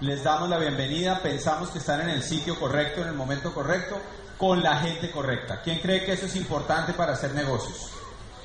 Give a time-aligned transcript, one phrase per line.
[0.00, 3.98] les damos la bienvenida, pensamos que están en el sitio correcto, en el momento correcto,
[4.36, 5.62] con la gente correcta.
[5.62, 7.90] ¿Quién cree que eso es importante para hacer negocios?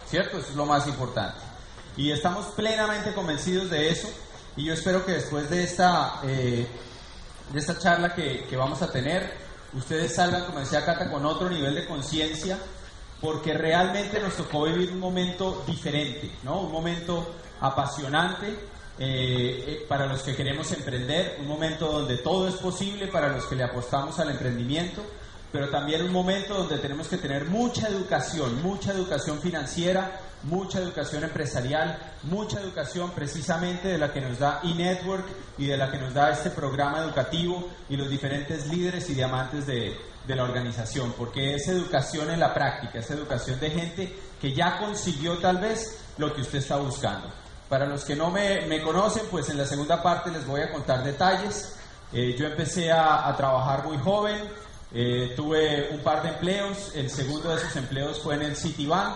[0.08, 0.38] ¿Cierto?
[0.38, 1.40] Eso es lo más importante.
[1.98, 4.10] Y estamos plenamente convencidos de eso
[4.56, 6.66] y yo espero que después de esta, eh,
[7.52, 9.38] de esta charla que, que vamos a tener,
[9.74, 12.58] ustedes salgan, como decía Cata, con otro nivel de conciencia,
[13.20, 16.62] porque realmente nos tocó vivir un momento diferente, ¿no?
[16.62, 22.56] Un momento apasionante eh, eh, para los que queremos emprender, un momento donde todo es
[22.56, 25.02] posible para los que le apostamos al emprendimiento,
[25.52, 31.24] pero también un momento donde tenemos que tener mucha educación, mucha educación financiera, mucha educación
[31.24, 35.26] empresarial, mucha educación precisamente de la que nos da eNetwork
[35.58, 39.68] y de la que nos da este programa educativo y los diferentes líderes y diamantes
[39.68, 44.54] de, de la organización, porque es educación en la práctica, es educación de gente que
[44.54, 47.30] ya consiguió tal vez lo que usted está buscando.
[47.72, 50.70] Para los que no me, me conocen, pues en la segunda parte les voy a
[50.74, 51.74] contar detalles.
[52.12, 54.44] Eh, yo empecé a, a, trabajar muy joven,
[54.94, 59.16] eh, tuve un par de empleos, el segundo de esos empleos fue en el Citibank,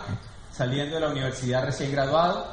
[0.54, 2.48] saliendo de la universidad recién graduado.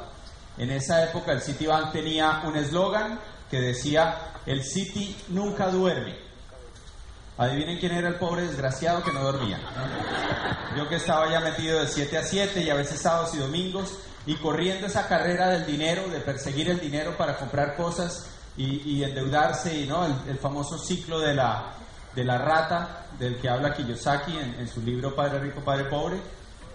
[0.57, 3.17] En esa época el Citibank tenía un eslogan
[3.49, 6.17] que decía, el City nunca duerme.
[7.37, 9.57] Adivinen quién era el pobre desgraciado que no dormía.
[10.75, 13.99] Yo que estaba ya metido de 7 a 7 y a veces sábados y domingos
[14.25, 19.03] y corriendo esa carrera del dinero, de perseguir el dinero para comprar cosas y, y
[19.03, 21.73] endeudarse, y no el, el, famoso ciclo de la,
[22.15, 26.21] de la rata del que habla Kiyosaki en, en su libro Padre Rico, Padre Pobre,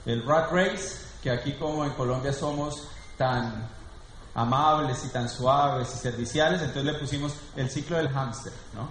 [0.05, 2.85] el rat race, que aquí como en Colombia somos
[3.17, 3.69] tan
[4.35, 8.89] amables y tan suaves y serviciales, entonces le pusimos el ciclo del hámster, ¿no?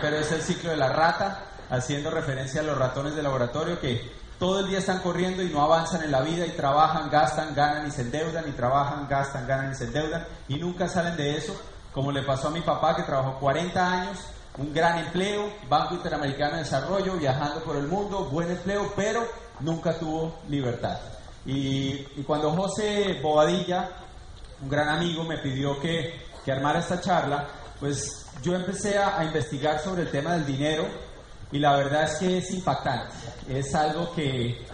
[0.00, 4.12] Pero es el ciclo de la rata, haciendo referencia a los ratones de laboratorio que
[4.38, 7.86] todo el día están corriendo y no avanzan en la vida y trabajan, gastan, ganan
[7.86, 11.54] y se endeudan y trabajan, gastan, ganan y se endeudan y nunca salen de eso,
[11.92, 14.18] como le pasó a mi papá que trabajó 40 años,
[14.58, 19.26] un gran empleo, Banco Interamericano de Desarrollo, viajando por el mundo, buen empleo, pero
[19.60, 20.98] nunca tuvo libertad.
[21.46, 23.88] Y, cuando José Bobadilla,
[24.60, 27.46] un gran amigo, me pidió que, que armara esta charla,
[27.78, 30.86] pues yo empecé a investigar sobre el tema del dinero
[31.52, 33.14] y la verdad es que es impactante.
[33.48, 34.64] Es algo que,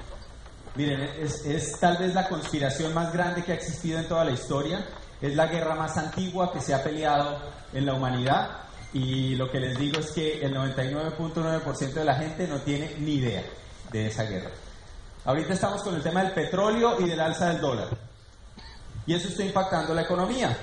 [0.75, 4.85] miren, es, tal vez la conspiración más grande que ha existido en toda la historia.
[5.21, 7.39] Es la guerra más antigua que se ha peleado
[7.73, 8.63] en la humanidad.
[8.93, 13.15] Y lo que les digo es que el 99.9% de la gente no tiene ni
[13.15, 13.43] idea
[13.91, 14.51] de esa guerra.
[15.25, 17.89] Ahorita estamos con el tema del petróleo y del alza del dólar.
[19.07, 20.57] Y eso está impactando la economía.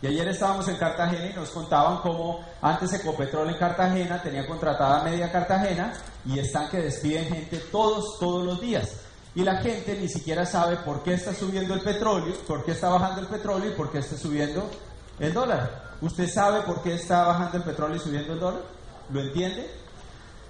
[0.00, 5.02] Y ayer estábamos en Cartagena y nos contaban cómo antes Ecopetrol en Cartagena tenía contratada
[5.02, 5.92] media Cartagena
[6.24, 8.92] y están que despiden gente todos, todos los días.
[9.34, 12.88] Y la gente ni siquiera sabe por qué está subiendo el petróleo, por qué está
[12.88, 14.70] bajando el petróleo y por qué está subiendo
[15.18, 15.96] el dólar.
[16.00, 18.62] ¿Usted sabe por qué está bajando el petróleo y subiendo el dólar?
[19.10, 19.68] ¿Lo entiende?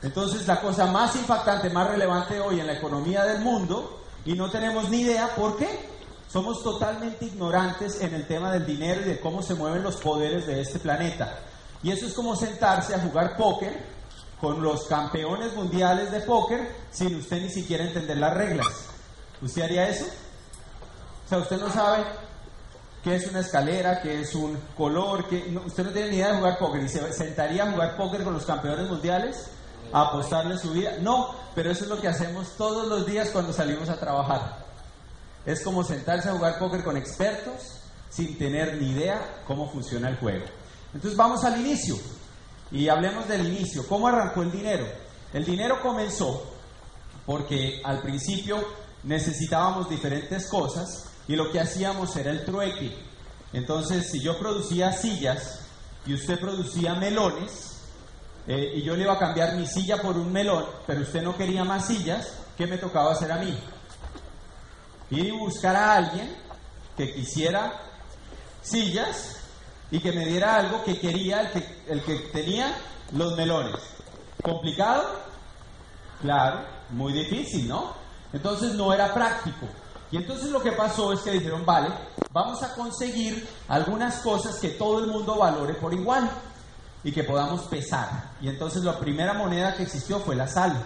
[0.03, 4.50] Entonces la cosa más impactante, más relevante hoy en la economía del mundo y no
[4.50, 5.97] tenemos ni idea por qué.
[6.30, 10.46] Somos totalmente ignorantes en el tema del dinero y de cómo se mueven los poderes
[10.46, 11.38] de este planeta.
[11.82, 13.82] Y eso es como sentarse a jugar póker
[14.40, 18.66] con los campeones mundiales de póker sin usted ni siquiera entender las reglas.
[19.40, 20.04] ¿Usted haría eso?
[21.24, 22.04] O sea, usted no sabe
[23.02, 26.32] qué es una escalera, qué es un color, que no, usted no tiene ni idea
[26.32, 29.50] de jugar póker y se sentaría a jugar póker con los campeones mundiales
[29.92, 30.96] a apostarle su vida.
[31.00, 34.67] No, pero eso es lo que hacemos todos los días cuando salimos a trabajar.
[35.47, 40.16] Es como sentarse a jugar póker con expertos sin tener ni idea cómo funciona el
[40.16, 40.44] juego.
[40.94, 41.97] Entonces vamos al inicio
[42.71, 43.87] y hablemos del inicio.
[43.87, 44.87] ¿Cómo arrancó el dinero?
[45.32, 46.50] El dinero comenzó
[47.26, 48.65] porque al principio
[49.03, 52.97] necesitábamos diferentes cosas y lo que hacíamos era el trueque.
[53.53, 55.60] Entonces, si yo producía sillas
[56.06, 57.76] y usted producía melones,
[58.47, 61.37] eh, y yo le iba a cambiar mi silla por un melón, pero usted no
[61.37, 63.56] quería más sillas, ¿qué me tocaba hacer a mí?
[65.10, 66.36] Y buscar a alguien
[66.96, 67.80] que quisiera
[68.62, 69.36] sillas
[69.91, 72.76] y que me diera algo que quería el que, el que tenía
[73.12, 73.81] los melones.
[74.43, 75.20] ¿Complicado?
[76.20, 76.60] Claro,
[76.90, 77.94] muy difícil, ¿no?
[78.32, 79.66] Entonces no era práctico.
[80.10, 81.88] Y entonces lo que pasó es que dijeron, vale,
[82.32, 86.31] vamos a conseguir algunas cosas que todo el mundo valore por igual
[87.05, 88.31] y que podamos pesar.
[88.40, 90.84] Y entonces la primera moneda que existió fue la sal.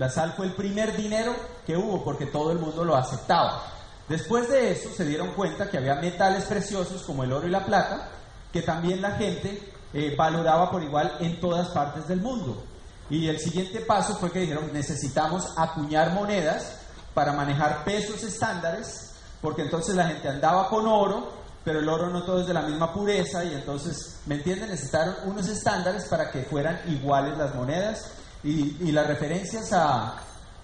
[0.00, 1.36] La sal fue el primer dinero
[1.66, 3.64] que hubo porque todo el mundo lo aceptaba.
[4.08, 7.66] Después de eso se dieron cuenta que había metales preciosos como el oro y la
[7.66, 8.08] plata
[8.50, 9.60] que también la gente
[9.92, 12.64] eh, valoraba por igual en todas partes del mundo.
[13.10, 16.78] Y el siguiente paso fue que dijeron necesitamos acuñar monedas
[17.12, 19.12] para manejar pesos estándares
[19.42, 21.30] porque entonces la gente andaba con oro
[21.62, 24.70] pero el oro no todo es de la misma pureza y entonces, ¿me entienden?
[24.70, 30.20] Necesitaron unos estándares para que fueran iguales las monedas y, las referencias a,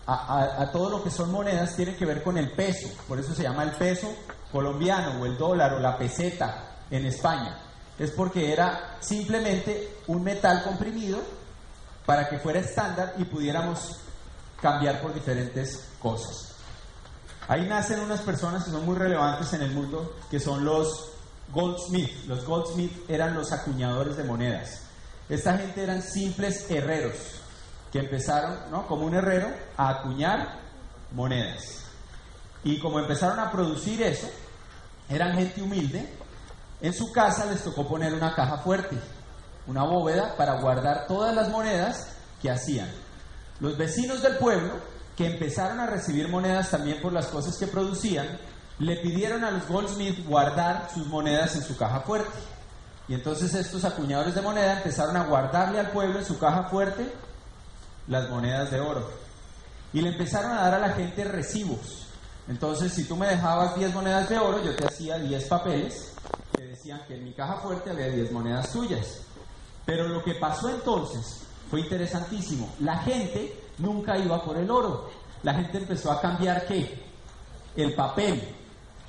[0.07, 3.43] a, todo lo que son monedas tienen que ver con el peso, por eso se
[3.43, 4.15] llama el peso
[4.51, 7.59] colombiano o el dólar o la peseta en España.
[7.99, 11.19] Es porque era simplemente un metal comprimido
[12.05, 13.99] para que fuera estándar y pudiéramos
[14.61, 16.55] cambiar por diferentes cosas.
[17.49, 21.11] Ahí nacen unas personas que son muy relevantes en el mundo, que son los
[21.53, 22.27] goldsmith.
[22.27, 24.83] Los goldsmith eran los acuñadores de monedas.
[25.29, 27.37] Esta gente eran simples herreros
[27.93, 28.87] que empezaron, ¿no?
[28.87, 30.59] Como un herrero, a acuñar
[31.13, 31.85] monedas.
[32.65, 34.29] Y como empezaron a producir eso,
[35.09, 36.09] eran gente humilde.
[36.81, 38.97] En su casa les tocó poner una caja fuerte,
[39.67, 42.09] una bóveda para guardar todas las monedas
[42.43, 42.91] que hacían.
[43.61, 44.75] Los vecinos del pueblo
[45.17, 48.39] que empezaron a recibir monedas también por las cosas que producían,
[48.79, 52.39] le pidieron a los Goldsmith guardar sus monedas en su caja fuerte.
[53.09, 57.11] Y entonces estos acuñadores de moneda empezaron a guardarle al pueblo en su caja fuerte
[58.09, 59.09] las monedas de oro.
[59.93, 62.07] Y le empezaron a dar a la gente recibos.
[62.49, 66.15] Entonces, si tú me dejabas 10 monedas de oro, yo te hacía 10 papeles
[66.57, 69.23] que decían que en mi caja fuerte había 10 monedas tuyas.
[69.85, 72.73] Pero lo que pasó entonces fue interesantísimo.
[72.81, 75.11] La gente nunca iba por el oro.
[75.43, 77.05] La gente empezó a cambiar qué?
[77.77, 78.43] El papel,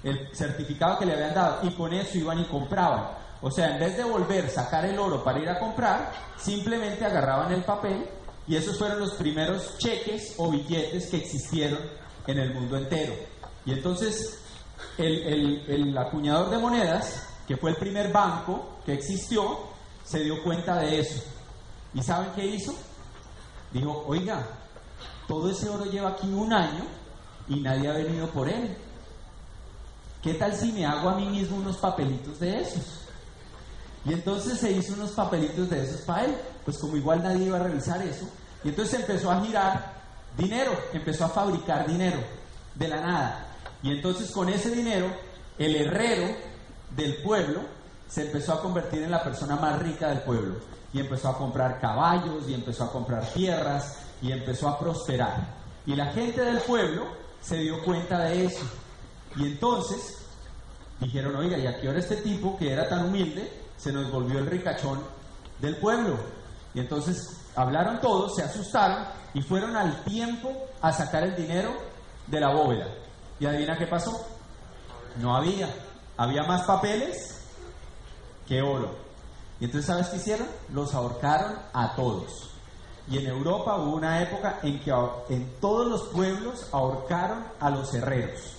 [0.04, 3.08] el certificado que le habían dado, y con eso iban y compraban.
[3.42, 7.52] O sea, en vez de volver, sacar el oro para ir a comprar, simplemente agarraban
[7.54, 8.08] el papel
[8.48, 11.80] y esos fueron los primeros cheques o billetes que existieron
[12.26, 13.14] en el mundo entero.
[13.66, 14.40] Y entonces
[14.98, 19.60] el, acuñador de monedas, que fue el primer banco que existió,
[20.06, 21.22] se dio cuenta de eso.
[21.94, 22.74] ¿Y saben qué hizo?
[23.74, 24.48] Dijo, oiga,
[25.28, 26.86] todo ese oro lleva aquí un año
[27.50, 28.78] y nadie ha venido por él.
[30.22, 33.02] ¿Qué tal si me hago a mí mismo unos papelitos de esos?
[34.06, 37.56] Y entonces se hizo unos papelitos de esos para él, pues como igual nadie iba
[37.56, 38.28] a revisar eso.
[38.62, 39.94] Y entonces empezó a girar
[40.38, 42.20] dinero, empezó a fabricar dinero
[42.76, 43.46] de la nada.
[43.82, 45.08] Y entonces con ese dinero,
[45.58, 46.36] el herrero
[46.94, 47.62] del pueblo
[48.10, 50.56] se empezó a convertir en la persona más rica del pueblo
[50.92, 55.48] y empezó a comprar caballos y empezó a comprar tierras y empezó a prosperar.
[55.86, 57.06] Y la gente del pueblo
[57.40, 58.66] se dio cuenta de eso.
[59.38, 60.18] Y entonces
[61.00, 64.40] dijeron, oiga, ¿y a qué hora este tipo que era tan humilde se nos volvió
[64.40, 65.00] el ricachón
[65.62, 66.36] del pueblo?
[66.78, 71.74] Y entonces hablaron todos, se asustaron y fueron al tiempo a sacar el dinero
[72.28, 72.86] de la bóveda.
[73.40, 74.28] ¿Y adivina qué pasó?
[75.20, 75.74] No había.
[76.18, 77.42] Había más papeles
[78.48, 78.96] que oro.
[79.60, 80.48] Y entonces, ¿sabes qué hicieron?
[80.72, 82.52] Los ahorcaron a todos.
[83.10, 84.94] Y en Europa hubo una época en que
[85.30, 88.56] en todos los pueblos ahorcaron a los herreros,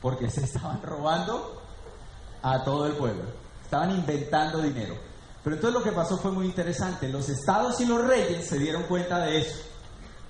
[0.00, 1.60] porque se estaban robando
[2.40, 3.24] a todo el pueblo,
[3.62, 5.09] estaban inventando dinero.
[5.42, 8.82] Pero entonces lo que pasó fue muy interesante, los estados y los reyes se dieron
[8.84, 9.58] cuenta de eso.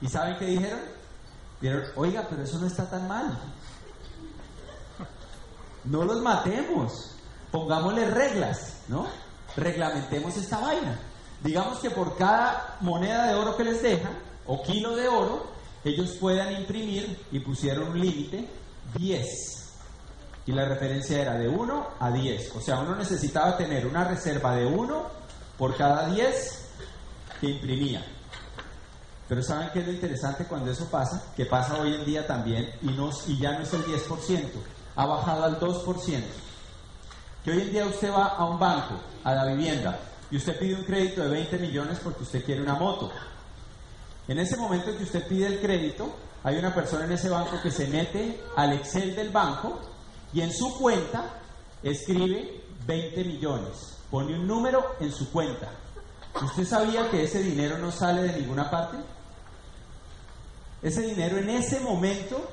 [0.01, 0.81] ¿Y saben qué dijeron?
[1.61, 3.39] Dijeron, oiga, pero eso no está tan mal.
[5.85, 7.17] No los matemos,
[7.51, 9.07] pongámosle reglas, ¿no?
[9.57, 10.99] reglamentemos esta vaina.
[11.43, 14.13] Digamos que por cada moneda de oro que les dejan,
[14.47, 15.47] o kilo de oro,
[15.85, 18.49] ellos puedan imprimir y pusieron un límite
[18.97, 19.70] 10.
[20.51, 22.57] Y la referencia era de 1 a 10.
[22.57, 25.03] O sea, uno necesitaba tener una reserva de 1
[25.57, 26.69] por cada 10
[27.41, 28.05] que imprimía.
[29.29, 31.23] Pero ¿saben qué es lo interesante cuando eso pasa?
[31.37, 34.49] Que pasa hoy en día también y, no, y ya no es el 10%,
[34.97, 36.21] ha bajado al 2%
[37.45, 39.99] que hoy en día usted va a un banco, a la vivienda,
[40.33, 43.11] y usted pide un crédito de 20 millones porque usted quiere una moto.
[44.27, 47.71] En ese momento que usted pide el crédito, hay una persona en ese banco que
[47.71, 49.81] se mete al Excel del banco
[50.33, 51.41] y en su cuenta
[51.83, 53.97] escribe 20 millones.
[54.11, 55.71] Pone un número en su cuenta.
[56.43, 58.97] ¿Usted sabía que ese dinero no sale de ninguna parte?
[60.83, 62.49] Ese dinero en ese momento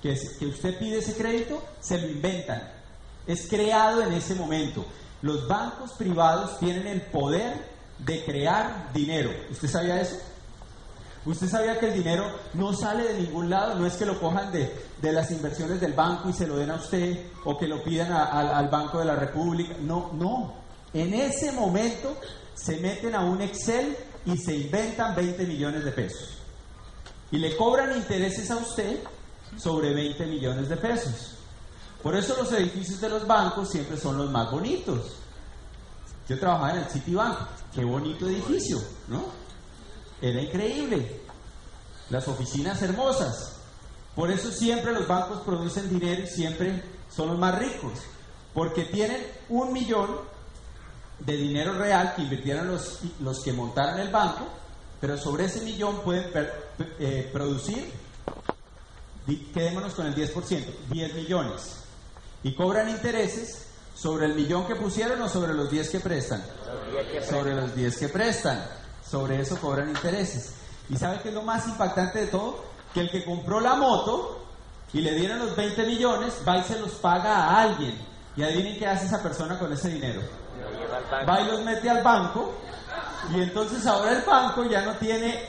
[0.00, 2.82] que, usted pide ese crédito, se lo inventan
[3.26, 4.84] es creado en ese momento.
[5.22, 7.54] Los bancos privados tienen el poder
[7.98, 9.30] de crear dinero.
[9.50, 10.16] ¿Usted sabía eso?
[11.24, 12.24] ¿Usted sabía que el dinero
[12.54, 13.76] no sale de ningún lado?
[13.76, 16.74] No es que lo cojan de, las inversiones del banco y se lo den a
[16.74, 19.76] usted o que lo pidan al Banco de la República.
[19.80, 20.54] No, no.
[20.92, 22.16] En ese momento
[22.54, 26.38] se meten a un Excel y se inventan 20 millones de pesos.
[27.30, 28.98] Y le cobran intereses a usted
[29.56, 31.36] sobre 20 millones de pesos.
[32.02, 35.18] Por eso los edificios de los bancos siempre son los más bonitos.
[36.28, 37.38] Yo trabajaba en el Citibank,
[37.72, 39.41] qué bonito edificio, ¿no?
[40.22, 41.20] Era increíble.
[42.08, 43.56] Las oficinas hermosas.
[44.14, 46.82] Por eso siempre los bancos producen dinero y siempre
[47.14, 47.92] son los más ricos.
[48.54, 50.20] Porque tienen un millón
[51.18, 54.46] de dinero real que invirtieron los, los que montaron el banco,
[55.00, 56.30] pero sobre ese millón pueden
[56.98, 57.90] eh, producir,
[59.54, 61.76] quedémonos con el 10%, 10 millones.
[62.44, 66.44] Y cobran intereses sobre el millón que pusieron o sobre los 10 que prestan.
[67.28, 68.81] sobre los 10 que prestan.
[69.12, 70.54] Sobre eso cobran intereses.
[70.88, 72.64] ¿Y sabe qué es lo más impactante de todo?
[72.94, 74.40] Que el que compró la moto
[74.94, 77.94] y le dieron los 20 millones, va y se los paga a alguien.
[78.34, 80.22] Y adivinen qué hace esa persona con ese dinero.
[81.28, 82.54] Va y los mete al banco
[83.34, 85.44] y entonces ahora el banco ya no tiene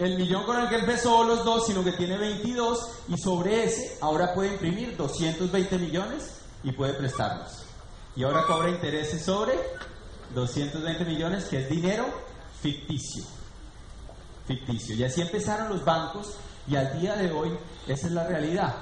[0.00, 3.96] el millón con el que empezó los dos, sino que tiene 22 y sobre ese
[4.00, 7.62] ahora puede imprimir 220 millones y puede prestarlos.
[8.16, 9.52] Y ahora cobra intereses sobre
[10.34, 12.33] 220 millones, que es dinero
[12.64, 13.24] ficticio.
[14.46, 14.96] Ficticio.
[14.96, 16.34] Y así empezaron los bancos
[16.66, 17.50] y al día de hoy
[17.86, 18.74] esa es la realidad.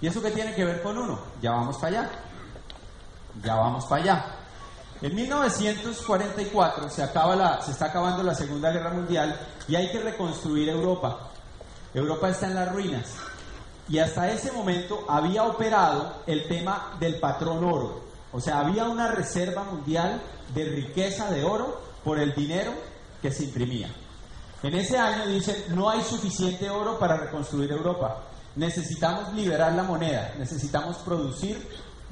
[0.00, 1.20] ¿Y eso qué tiene que ver con uno?
[1.42, 2.10] Ya vamos para allá.
[3.44, 4.26] Ya vamos para allá.
[5.02, 10.00] En 1944 se, acaba la, se está acabando la Segunda Guerra Mundial y hay que
[10.00, 11.28] reconstruir Europa.
[11.92, 13.16] Europa está en las ruinas.
[13.86, 18.00] Y hasta ese momento había operado el tema del patrón oro.
[18.32, 20.22] O sea, había una reserva mundial
[20.54, 22.72] de riqueza de oro por el dinero
[23.20, 23.88] que se imprimía.
[24.62, 28.24] En ese año dicen, no hay suficiente oro para reconstruir Europa.
[28.56, 31.66] Necesitamos liberar la moneda, necesitamos producir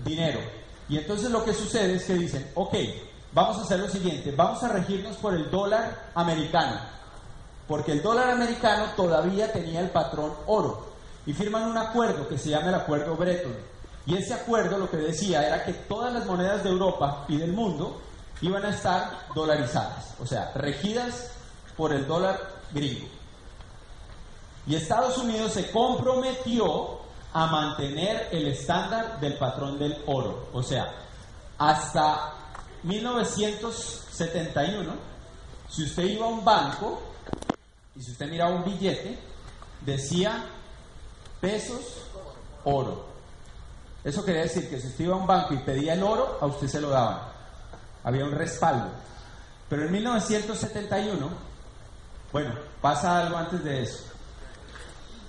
[0.05, 0.41] dinero.
[0.89, 2.75] Y entonces lo que sucede es que dicen, ok,
[3.33, 6.81] vamos a hacer lo siguiente, vamos a regirnos por el dólar americano,
[7.67, 10.89] porque el dólar americano todavía tenía el patrón oro.
[11.27, 13.55] Y firman un acuerdo que se llama el Acuerdo Bretton.
[14.07, 17.53] Y ese acuerdo lo que decía era que todas las monedas de Europa y del
[17.53, 18.01] mundo
[18.41, 21.33] iban a estar dolarizadas, o sea, regidas
[21.77, 22.41] por el dólar
[22.73, 23.07] gringo.
[24.67, 27.01] Y Estados Unidos se comprometió
[27.33, 30.49] a mantener el estándar del patrón del oro.
[30.53, 30.93] O sea,
[31.57, 32.35] hasta
[32.83, 34.93] 1971,
[35.69, 37.01] si usted iba a un banco
[37.97, 39.19] y si usted miraba un billete,
[39.85, 40.45] decía
[41.41, 42.03] pesos,
[42.65, 43.07] oro.
[44.05, 46.47] Eso quería decir que si usted iba a un banco y pedía el oro, a
[46.47, 47.21] usted se lo daban.
[48.09, 48.89] Había un respaldo.
[49.69, 51.29] Pero en 1971,
[52.33, 54.05] bueno, pasa algo antes de eso.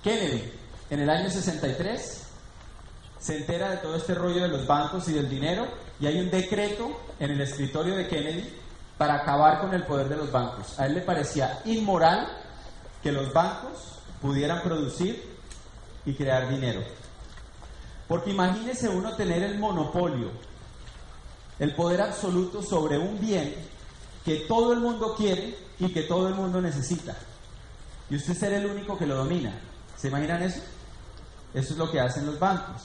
[0.02, 0.50] Kennedy,
[0.88, 2.26] en el año 63,
[3.18, 5.66] se entera de todo este rollo de los bancos y del dinero
[6.00, 8.50] y hay un decreto en el escritorio de Kennedy
[8.96, 10.80] para acabar con el poder de los bancos.
[10.80, 12.28] A él le parecía inmoral
[13.02, 15.22] que los bancos pudieran producir
[16.06, 16.80] y crear dinero.
[18.08, 20.30] Porque imagínese uno tener el monopolio,
[21.60, 23.54] el poder absoluto sobre un bien
[24.24, 27.14] que todo el mundo quiere y que todo el mundo necesita.
[28.08, 29.52] Y usted ser el único que lo domina.
[29.96, 30.60] ¿Se imaginan eso?
[31.54, 32.82] Eso es lo que hacen los bancos.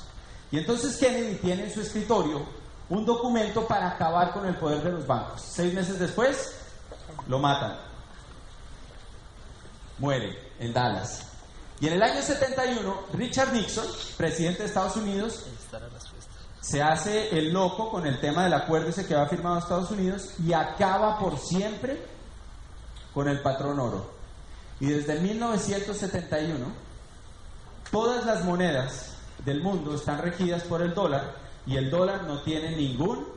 [0.52, 2.46] Y entonces Kennedy tiene en su escritorio
[2.90, 5.42] un documento para acabar con el poder de los bancos.
[5.42, 6.56] Seis meses después,
[7.28, 7.78] lo matan.
[9.98, 11.24] Muere en Dallas.
[11.80, 15.46] Y en el año 71, Richard Nixon, presidente de Estados Unidos,
[16.66, 20.34] se hace el loco con el tema del acuerdo ese que había firmado Estados Unidos
[20.44, 22.02] y acaba por siempre
[23.14, 24.10] con el patrón oro.
[24.80, 26.66] Y desde 1971,
[27.92, 31.36] todas las monedas del mundo están regidas por el dólar
[31.68, 33.28] y el dólar no tiene ningún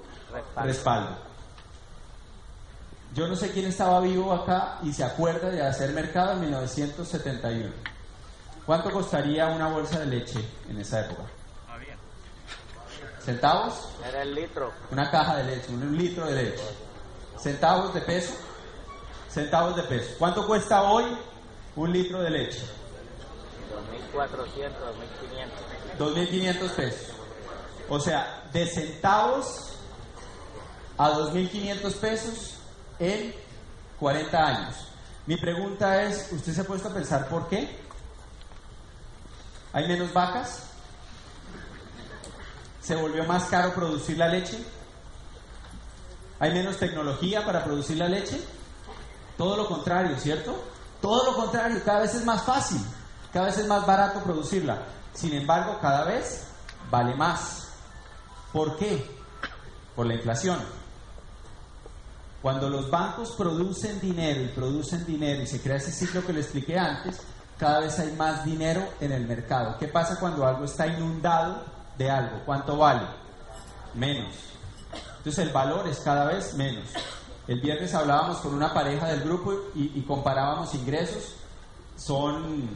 [0.57, 1.19] respaldo.
[3.15, 7.75] Yo no sé quién estaba vivo acá y se acuerda de hacer mercado en 1971.
[8.65, 11.25] ¿Cuánto costaría una bolsa de leche en esa época?
[13.29, 13.75] ¿Centavos?
[14.09, 14.73] Era el litro.
[14.91, 16.65] Una caja de leche, un litro de leche.
[17.39, 18.33] ¿Centavos de peso?
[19.31, 20.15] Centavos de peso.
[20.19, 21.05] ¿Cuánto cuesta hoy
[21.77, 22.63] un litro de leche?
[24.15, 24.71] 2.400,
[25.99, 26.59] 2.500.
[26.59, 27.09] 2.500 pesos.
[27.91, 29.75] O sea, de centavos
[30.97, 32.55] a 2.500 pesos
[32.99, 33.35] en
[34.01, 34.75] 40 años.
[35.27, 37.77] Mi pregunta es, ¿usted se ha puesto a pensar por qué?
[39.75, 40.68] ¿Hay menos vacas?
[42.89, 44.59] ¿Se volvió más caro producir la leche?
[46.41, 48.43] ¿Hay menos tecnología para producir la leche?
[49.37, 50.59] Todo lo contrario, ¿cierto?
[51.03, 52.81] Todo lo contrario, cada vez es más fácil,
[53.31, 54.79] cada vez es más barato producirla.
[55.13, 56.47] Sin embargo, cada vez
[56.91, 57.69] vale más.
[58.55, 59.05] ¿Por qué?
[59.95, 60.59] Por la inflación.
[62.41, 66.41] Cuando los bancos producen dinero y producen dinero y se crea ese ciclo que le
[66.41, 67.21] expliqué antes,
[67.59, 69.77] cada vez hay más dinero en el mercado.
[69.79, 72.41] ¿Qué pasa cuando algo está inundado de algo.
[72.47, 73.03] ¿Cuánto vale?
[73.95, 74.35] Menos.
[75.19, 76.85] Entonces el valor es cada vez menos.
[77.47, 81.35] El viernes hablábamos con una pareja del grupo y, comparábamos ingresos.
[81.97, 82.69] Son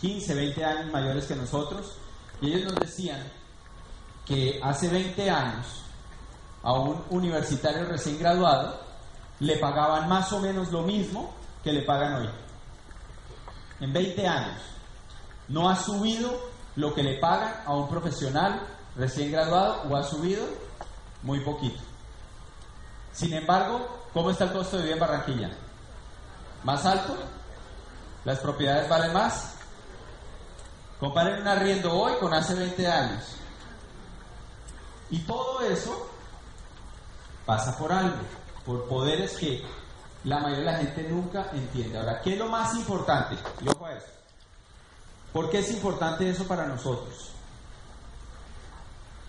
[0.00, 1.96] 15, 20 años mayores que nosotros.
[2.40, 3.22] Y ellos nos decían
[4.24, 5.66] que hace 20 años
[6.62, 8.80] a un universitario recién graduado,
[9.40, 12.28] le pagaban más o menos lo mismo que le pagan hoy.
[13.80, 14.62] En 20 años.
[15.48, 18.62] No ha subido lo que le pagan a un profesional
[18.96, 20.44] recién graduado o ha subido
[21.22, 21.80] muy poquito.
[23.12, 25.50] Sin embargo, ¿cómo está el costo de vida en Barranquilla?
[26.64, 27.16] ¿Más alto?
[28.24, 29.54] ¿Las propiedades valen más?
[30.98, 33.24] Comparen un arriendo hoy con hace 20 años.
[35.10, 36.08] Y todo eso
[37.44, 38.16] pasa por algo,
[38.64, 39.62] por poderes que
[40.24, 41.98] la mayoría de la gente nunca entiende.
[41.98, 43.36] Ahora, ¿qué es lo más importante?
[43.60, 44.06] Y ojo a eso.
[45.32, 47.30] ¿Por qué es importante eso para nosotros?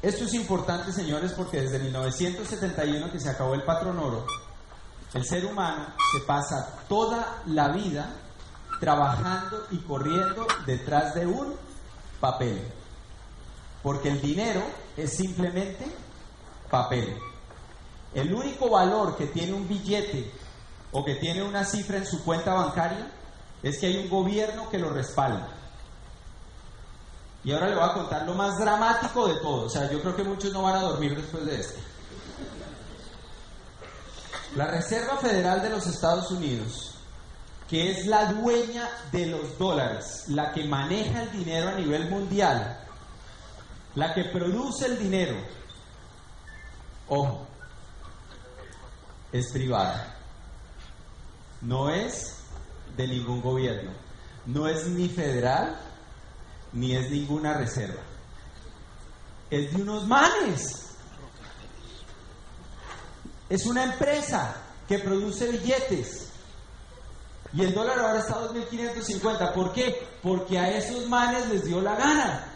[0.01, 4.25] Esto es importante, señores, porque desde 1971 que se acabó el patrón oro,
[5.13, 8.09] el ser humano se pasa toda la vida
[8.81, 11.55] trabajando y corriendo detrás de un
[12.19, 12.61] papel.
[13.81, 14.61] Porque el dinero
[14.97, 15.85] es simplemente
[16.69, 17.17] papel.
[18.13, 20.29] El único valor que tiene un billete
[20.91, 23.09] o que tiene una cifra en su cuenta bancaria
[23.61, 25.62] es que hay un gobierno que lo respalda.
[27.43, 29.65] Y ahora le voy a contar lo más dramático de todo.
[29.65, 31.79] O sea, yo creo que muchos no van a dormir después de esto.
[34.55, 36.95] La Reserva Federal de los Estados Unidos,
[37.67, 42.79] que es la dueña de los dólares, la que maneja el dinero a nivel mundial,
[43.95, 45.35] la que produce el dinero,
[47.09, 47.47] ojo,
[49.31, 50.15] es privada.
[51.61, 52.35] No es
[52.95, 53.91] de ningún gobierno.
[54.45, 55.77] No es ni federal
[56.73, 58.01] ni es ninguna reserva.
[59.49, 60.89] Es de unos manes.
[63.49, 64.55] Es una empresa
[64.87, 66.29] que produce billetes.
[67.53, 69.53] Y el dólar ahora está a 2.550.
[69.53, 70.07] ¿Por qué?
[70.23, 72.47] Porque a esos manes les dio la gana.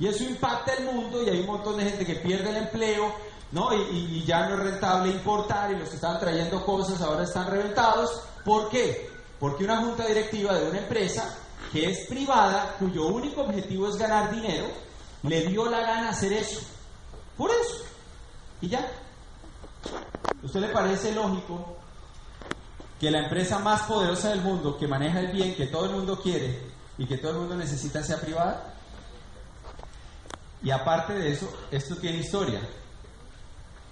[0.00, 3.14] Y eso impacta el mundo y hay un montón de gente que pierde el empleo,
[3.52, 3.72] ¿no?
[3.72, 8.22] Y, ya no es rentable importar y los que estaban trayendo cosas ahora están reventados.
[8.44, 9.08] ¿Por qué?
[9.38, 11.38] Porque una junta directiva de una empresa
[11.74, 14.66] que es privada, cuyo único objetivo es ganar dinero,
[15.24, 16.60] le dio la gana hacer eso.
[17.36, 17.82] Por eso.
[18.60, 18.88] Y ya.
[20.40, 21.76] ¿Usted le parece lógico
[23.00, 26.20] que la empresa más poderosa del mundo, que maneja el bien, que todo el mundo
[26.22, 26.60] quiere
[26.96, 28.72] y que todo el mundo necesita, sea privada?
[30.62, 32.60] Y aparte de eso, esto tiene historia.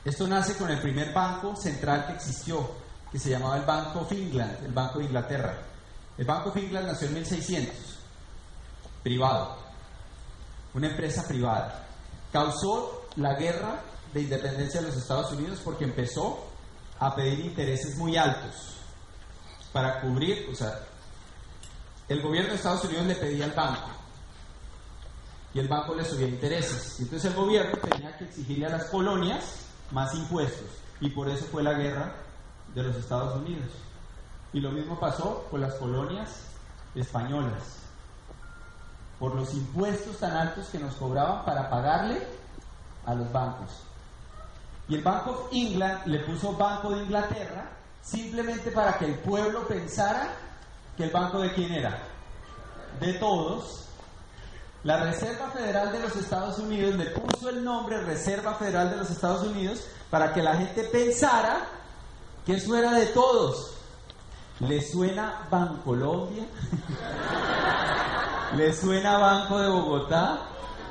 [0.04, 2.64] Esto nace con el primer banco central que existió,
[3.10, 5.71] que se llamaba el Banco of England, el Banco de Inglaterra.
[6.22, 7.74] El Banco of England nació en 1600,
[9.02, 9.58] privado,
[10.72, 11.84] una empresa privada.
[12.30, 13.82] Causó la guerra
[14.14, 16.46] de independencia de los Estados Unidos porque empezó
[17.00, 18.54] a pedir intereses muy altos
[19.72, 20.78] para cubrir, o sea,
[22.08, 23.90] el gobierno de Estados Unidos le pedía al banco
[25.54, 27.00] y el banco le subía intereses.
[27.00, 31.64] Entonces el gobierno tenía que exigirle a las colonias más impuestos y por eso fue
[31.64, 32.14] la guerra
[32.76, 33.72] de los Estados Unidos.
[34.52, 36.28] Y lo mismo pasó con las colonias
[36.94, 37.78] españolas.
[39.18, 42.26] Por los impuestos tan altos que nos cobraban para pagarle
[43.06, 43.70] a los bancos.
[44.88, 47.70] Y el Banco of England le puso Banco de Inglaterra
[48.02, 50.28] simplemente para que el pueblo pensara
[50.96, 51.98] que el banco de quién era.
[53.00, 53.86] De todos.
[54.84, 59.10] La Reserva Federal de los Estados Unidos le puso el nombre Reserva Federal de los
[59.10, 61.66] Estados Unidos para que la gente pensara
[62.44, 63.74] que eso era de todos.
[64.68, 66.44] ¿Le suena Bancolombia?
[68.56, 70.38] ¿Le suena Banco de Bogotá?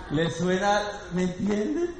[0.09, 0.81] ¿Le suena,
[1.13, 1.95] me entienden?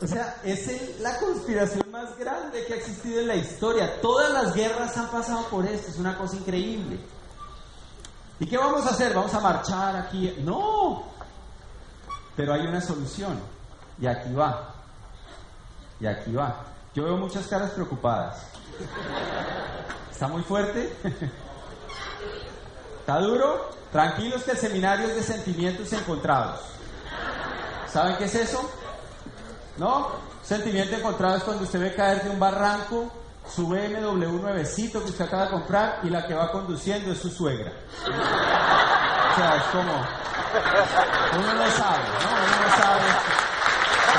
[0.00, 4.00] O sea, es la conspiración más grande que ha existido en la historia.
[4.00, 6.98] Todas las guerras han pasado por esto, es una cosa increíble.
[8.40, 9.12] ¿Y qué vamos a hacer?
[9.14, 10.34] ¿Vamos a marchar aquí?
[10.40, 11.02] No.
[12.36, 13.38] Pero hay una solución.
[14.00, 14.74] Y aquí va.
[16.00, 16.64] Y aquí va.
[16.94, 18.46] Yo veo muchas caras preocupadas.
[20.16, 20.90] ¿Está muy fuerte?
[23.00, 23.68] ¿Está duro?
[23.92, 26.60] Tranquilos que el seminario es de sentimientos encontrados.
[27.86, 28.66] ¿Saben qué es eso?
[29.76, 30.12] ¿No?
[30.42, 33.12] Sentimiento encontrado es cuando usted ve caer de un barranco
[33.46, 37.28] su BMW nuevecito que usted acaba de comprar y la que va conduciendo es su
[37.28, 37.72] suegra.
[38.00, 39.92] O sea, es como...
[39.92, 42.30] Uno no sabe, ¿no?
[42.30, 43.02] Uno no sabe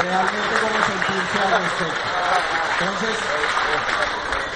[0.03, 2.01] realmente cómo sentirse al respecto.
[2.81, 3.46] Entonces,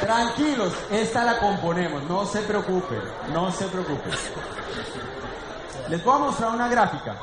[0.01, 4.11] Tranquilos, esta la componemos, no se preocupen, no se preocupen.
[5.89, 7.15] Les voy a mostrar una gráfica.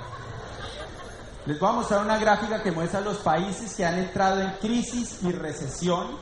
[1.45, 5.19] Les voy a mostrar una gráfica que muestra los países que han entrado en crisis
[5.23, 6.19] y recesión,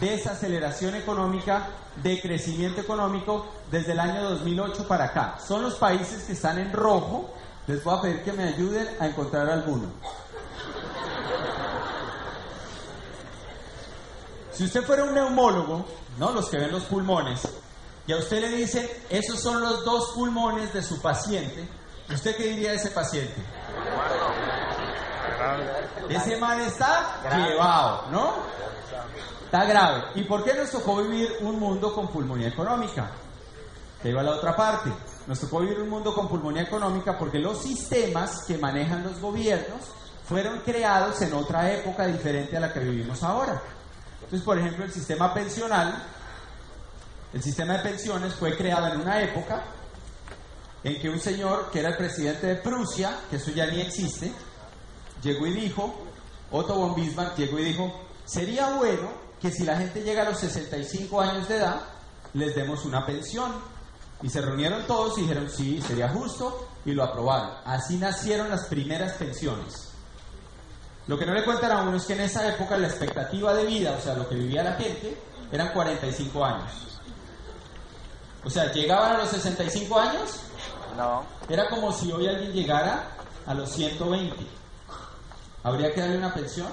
[0.00, 1.66] desaceleración económica,
[2.02, 5.38] de crecimiento económico desde el año 2008 para acá.
[5.44, 7.30] Son los países que están en rojo.
[7.66, 9.88] Les voy a pedir que me ayuden a encontrar alguno.
[14.56, 15.84] Si usted fuera un neumólogo,
[16.18, 16.32] ¿no?
[16.32, 17.46] Los que ven los pulmones,
[18.06, 21.68] y a usted le dicen, esos son los dos pulmones de su paciente,
[22.08, 23.34] ¿usted qué diría de ese paciente?
[26.08, 28.32] Ese man está llevado, ¿no?
[29.44, 30.04] Está grave.
[30.14, 33.10] ¿Y por qué nos tocó vivir un mundo con pulmonía económica?
[34.02, 34.90] Que iba a la otra parte.
[35.26, 39.80] Nos tocó vivir un mundo con pulmonía económica porque los sistemas que manejan los gobiernos
[40.24, 43.60] fueron creados en otra época diferente a la que vivimos ahora.
[44.26, 46.04] Entonces, por ejemplo, el sistema pensional,
[47.32, 49.62] el sistema de pensiones fue creado en una época
[50.82, 54.32] en que un señor que era el presidente de Prusia, que eso ya ni existe,
[55.22, 55.94] llegó y dijo,
[56.50, 57.92] Otto von Bismarck llegó y dijo,
[58.24, 59.10] sería bueno
[59.40, 61.82] que si la gente llega a los 65 años de edad,
[62.34, 63.52] les demos una pensión.
[64.22, 67.50] Y se reunieron todos y dijeron, sí, sería justo, y lo aprobaron.
[67.64, 69.85] Así nacieron las primeras pensiones.
[71.06, 73.64] Lo que no le cuentan a uno es que en esa época la expectativa de
[73.64, 75.16] vida, o sea, lo que vivía la gente,
[75.52, 76.72] eran 45 años.
[78.44, 80.40] O sea, ¿llegaban a los 65 años?
[80.96, 81.24] No.
[81.48, 83.08] Era como si hoy alguien llegara
[83.46, 84.34] a los 120.
[85.62, 86.68] ¿Habría que darle una pensión?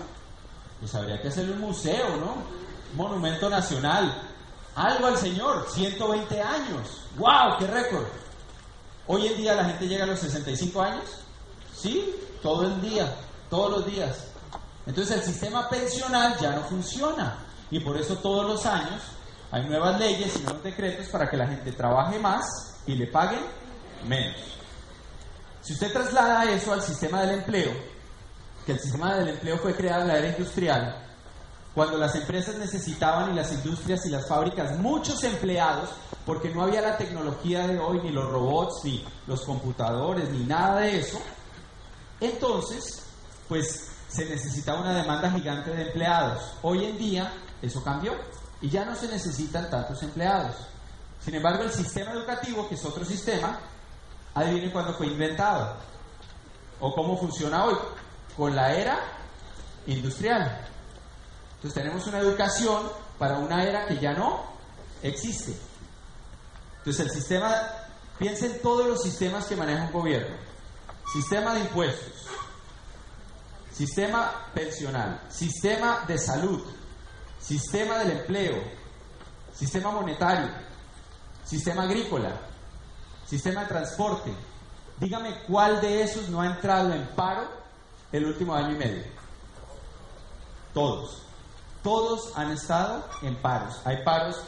[0.80, 2.34] Pues habría que hacerle un museo, ¿no?
[2.92, 4.14] Un monumento nacional.
[4.76, 7.02] Algo al Señor, 120 años.
[7.18, 7.58] ¡Wow!
[7.60, 8.06] ¡Qué récord!
[9.06, 11.06] Hoy en día la gente llega a los 65 años.
[11.76, 13.14] Sí, todo el día,
[13.54, 14.18] todos los días.
[14.88, 17.38] Entonces el sistema pensional ya no funciona.
[17.70, 19.00] Y por eso todos los años
[19.52, 23.42] hay nuevas leyes y nuevos decretos para que la gente trabaje más y le paguen
[24.08, 24.42] menos.
[25.62, 27.72] Si usted traslada eso al sistema del empleo,
[28.66, 31.06] que el sistema del empleo fue creado en la era industrial,
[31.76, 35.90] cuando las empresas necesitaban y las industrias y las fábricas muchos empleados,
[36.26, 40.80] porque no había la tecnología de hoy, ni los robots, ni los computadores, ni nada
[40.80, 41.20] de eso,
[42.20, 43.04] entonces,
[43.48, 46.54] pues se necesitaba una demanda gigante de empleados.
[46.62, 48.14] Hoy en día eso cambió
[48.62, 50.56] y ya no se necesitan tantos empleados.
[51.24, 53.60] Sin embargo, el sistema educativo, que es otro sistema,
[54.34, 55.76] adivinen cuándo fue inventado
[56.80, 57.76] o cómo funciona hoy
[58.36, 59.00] con la era
[59.88, 60.68] industrial.
[61.56, 62.84] Entonces tenemos una educación
[63.18, 64.44] para una era que ya no
[65.02, 65.56] existe.
[66.80, 67.54] Entonces el sistema,
[68.20, 70.36] piensa en todos los sistemas que maneja un gobierno.
[71.14, 72.28] Sistema de impuestos,
[73.74, 76.62] sistema pensional, sistema de salud,
[77.40, 78.64] sistema del empleo,
[79.54, 80.50] sistema monetario,
[81.44, 82.32] sistema agrícola,
[83.26, 84.34] sistema de transporte.
[85.00, 87.48] Dígame cuál de esos no ha entrado en paro
[88.12, 89.04] el último año y medio.
[90.74, 91.24] Todos.
[91.82, 93.82] Todos han estado en paros.
[93.84, 94.42] Hay paros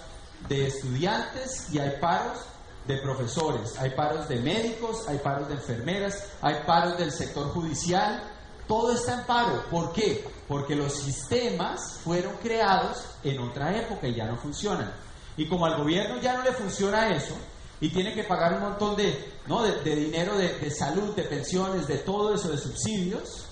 [0.48, 2.40] de estudiantes y hay paros
[2.88, 8.24] de profesores, hay paros de médicos, hay paros de enfermeras, hay paros del sector judicial.
[8.68, 9.64] Todo está en paro.
[9.70, 10.28] ¿Por qué?
[10.48, 14.94] Porque los sistemas fueron creados en otra época y ya no funcionan.
[15.38, 17.36] Y como al gobierno ya no le funciona eso,
[17.82, 19.62] y tiene que pagar un montón de, ¿no?
[19.64, 23.46] de, dinero de, de salud, de pensiones, de todo eso, de subsidios,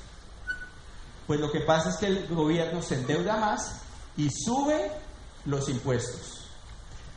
[1.27, 3.81] pues lo que pasa es que el gobierno se endeuda más
[4.17, 4.91] y sube
[5.45, 6.47] los impuestos.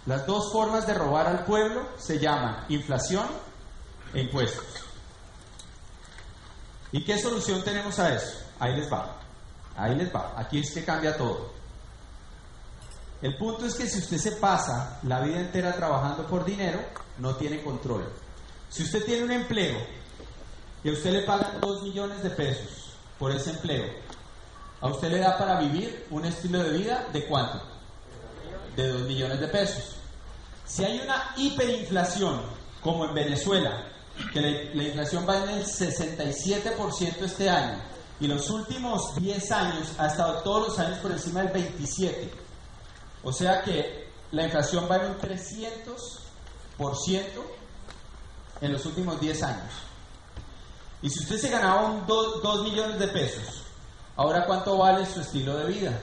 [0.06, 3.26] Las dos formas de robar al pueblo se llaman inflación
[4.14, 4.85] e impuestos.
[6.92, 8.38] ¿Y qué solución tenemos a eso?
[8.58, 9.16] Ahí les va.
[9.76, 10.34] Ahí les va.
[10.36, 11.50] Aquí es que cambia todo.
[13.22, 16.80] El punto es que si usted se pasa la vida entera trabajando por dinero,
[17.18, 18.04] no tiene control.
[18.68, 19.78] Si usted tiene un empleo
[20.84, 23.86] y a usted le pagan 2 millones de pesos por ese empleo,
[24.80, 27.62] a usted le da para vivir un estilo de vida de cuánto?
[28.76, 29.96] De 2 millones de pesos.
[30.66, 32.42] Si hay una hiperinflación,
[32.82, 33.86] como en Venezuela,
[34.32, 37.78] que la, inflación va en el 67% este año,
[38.18, 42.30] y los últimos 10 años ha estado todos los años por encima del 27%,
[43.24, 47.22] o sea que la inflación va en un 300%
[48.60, 49.72] en los últimos 10 años.
[51.02, 53.64] Y si usted se ganaba 2 millones de pesos,
[54.16, 56.00] ¿ahora cuánto vale su estilo de vida?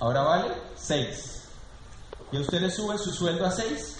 [0.00, 1.42] Ahora vale 6.
[2.32, 3.96] ¿Y a usted le sube su sueldo a 6?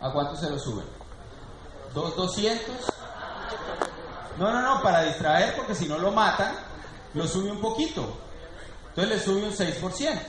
[0.00, 0.82] ¿A cuánto se lo sube?
[1.94, 2.74] ¿2, 200?
[4.38, 6.54] No, no, no, para distraer, porque si no lo matan,
[7.14, 8.16] lo sube un poquito.
[8.88, 10.20] Entonces le sube un 6%.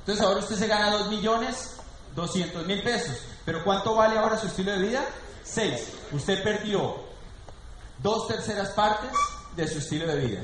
[0.00, 1.78] Entonces ahora usted se gana 2 millones
[2.14, 3.16] 200 mil pesos.
[3.44, 5.04] ¿Pero cuánto vale ahora su estilo de vida?
[5.44, 5.92] 6.
[6.12, 6.96] Usted perdió
[8.02, 9.10] dos terceras partes
[9.56, 10.40] de su estilo de vida.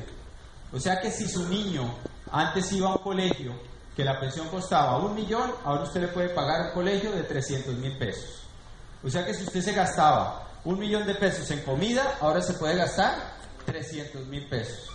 [0.72, 1.94] O sea que si su niño
[2.30, 3.54] antes iba a un colegio
[3.96, 7.74] que la pensión costaba un millón, ahora usted le puede pagar un colegio de 300
[7.74, 8.42] mil pesos.
[9.04, 12.54] O sea que si usted se gastaba un millón de pesos en comida, ahora se
[12.54, 13.14] puede gastar
[13.66, 14.88] 300 mil pesos.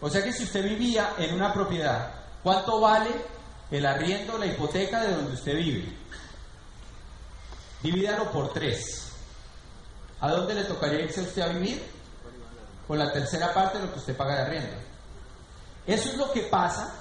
[0.00, 3.10] O sea que si usted vivía en una propiedad, ¿cuánto vale
[3.70, 5.94] el arriendo, la hipoteca de donde usted vive?
[7.82, 9.12] Divídalo por tres.
[10.20, 11.82] ¿A dónde le tocaría irse a usted a vivir?
[12.88, 14.76] Con la tercera parte de lo que usted paga de arriendo.
[15.86, 16.99] Eso es lo que pasa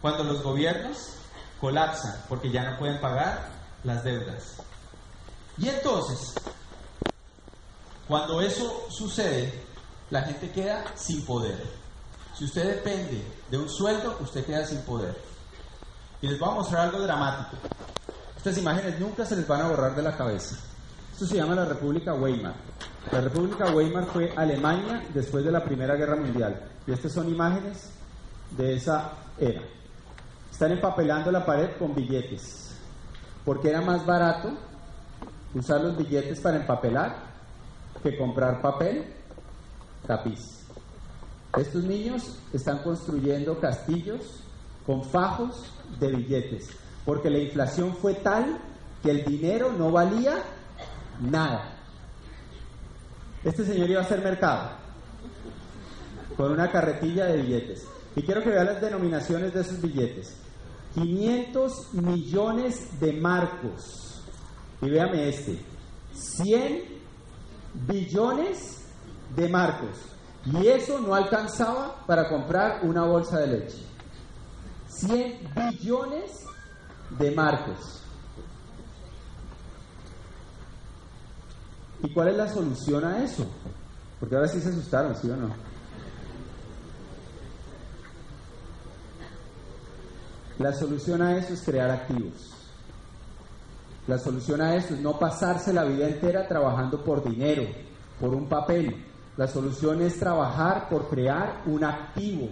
[0.00, 1.14] cuando los gobiernos
[1.60, 3.48] colapsan porque ya no pueden pagar
[3.84, 4.56] las deudas.
[5.56, 6.34] Y entonces,
[8.06, 9.52] cuando eso sucede,
[10.10, 11.60] la gente queda sin poder.
[12.34, 15.16] Si usted depende de un sueldo, usted queda sin poder.
[16.22, 17.56] Y les voy a mostrar algo dramático.
[18.36, 20.56] Estas imágenes nunca se les van a borrar de la cabeza.
[21.12, 22.54] Esto se llama la República Weimar.
[23.10, 26.62] La República Weimar fue Alemania después de la Primera Guerra Mundial.
[26.86, 27.90] Y estas son imágenes
[28.56, 29.62] de esa era.
[30.58, 32.72] Están empapelando la pared con billetes.
[33.44, 34.50] Porque era más barato
[35.54, 37.14] usar los billetes para empapelar
[38.02, 39.04] que comprar papel,
[40.04, 40.64] tapiz.
[41.56, 44.42] Estos niños están construyendo castillos
[44.84, 45.62] con fajos
[46.00, 46.70] de billetes,
[47.04, 48.58] porque la inflación fue tal
[49.00, 50.42] que el dinero no valía
[51.20, 51.70] nada.
[53.44, 54.70] Este señor iba a hacer mercado
[56.36, 57.86] con una carretilla de billetes.
[58.16, 60.47] Y quiero que vean las denominaciones de esos billetes.
[60.94, 64.22] 500 millones de marcos.
[64.80, 65.62] Y véame este.
[66.12, 66.84] 100
[67.86, 68.84] billones
[69.36, 69.96] de marcos.
[70.46, 73.82] Y eso no alcanzaba para comprar una bolsa de leche.
[74.88, 76.44] 100 billones
[77.18, 78.02] de marcos.
[82.02, 83.46] ¿Y cuál es la solución a eso?
[84.20, 85.67] Porque ahora sí se asustaron, ¿sí o no?
[90.58, 92.52] La solución a eso es crear activos.
[94.08, 97.64] La solución a eso es no pasarse la vida entera trabajando por dinero,
[98.18, 99.04] por un papel.
[99.36, 102.48] La solución es trabajar por crear un activo,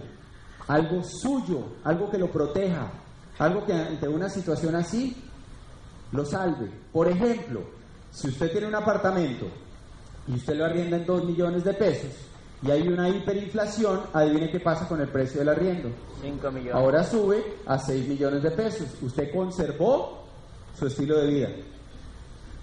[0.67, 2.89] algo suyo, algo que lo proteja,
[3.39, 5.15] algo que ante una situación así
[6.13, 6.71] lo salve.
[6.93, 7.61] Por ejemplo,
[8.11, 9.47] si usted tiene un apartamento
[10.27, 12.11] y usted lo arrienda en 2 millones de pesos
[12.63, 15.89] y hay una hiperinflación, adivine qué pasa con el precio del arriendo.
[16.21, 16.73] 5 millones.
[16.73, 18.87] Ahora sube a 6 millones de pesos.
[19.01, 20.23] Usted conservó
[20.77, 21.49] su estilo de vida.